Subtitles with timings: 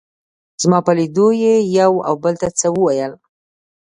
[0.61, 3.13] زما په لیدو یې یو او بل ته څه وویل.